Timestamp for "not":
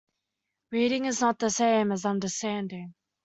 1.21-1.37